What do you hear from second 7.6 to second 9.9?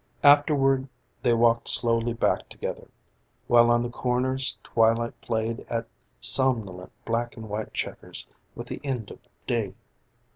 checkers with the end of day.